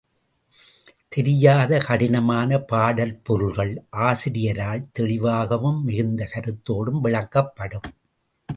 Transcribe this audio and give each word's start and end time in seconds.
தெரியாத 1.07 1.77
கடினமான 1.77 2.59
பாடற் 2.59 3.19
பொருள்கள், 3.23 3.83
ஆசிரியரால் 3.89 4.87
தெளிவாகவும் 4.91 5.83
மிகுந்த 5.83 6.29
கருத்தோடும் 6.33 7.01
விளக்கப்படும். 7.03 7.87